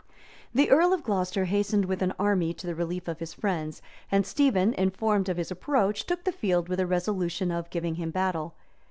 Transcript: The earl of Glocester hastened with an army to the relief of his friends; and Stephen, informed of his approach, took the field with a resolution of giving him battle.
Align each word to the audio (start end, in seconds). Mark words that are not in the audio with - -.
The 0.51 0.71
earl 0.71 0.93
of 0.93 1.03
Glocester 1.03 1.45
hastened 1.45 1.85
with 1.85 2.01
an 2.01 2.11
army 2.17 2.55
to 2.55 2.65
the 2.65 2.73
relief 2.73 3.07
of 3.07 3.19
his 3.19 3.35
friends; 3.35 3.83
and 4.11 4.25
Stephen, 4.25 4.73
informed 4.73 5.29
of 5.29 5.37
his 5.37 5.51
approach, 5.51 6.07
took 6.07 6.23
the 6.23 6.31
field 6.31 6.69
with 6.69 6.79
a 6.79 6.87
resolution 6.87 7.51
of 7.51 7.69
giving 7.69 7.93
him 7.93 8.09
battle. 8.09 8.55